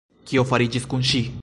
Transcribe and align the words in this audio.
Kio 0.31 0.45
fariĝis 0.53 0.89
kun 0.95 1.07
ŝi? 1.13 1.25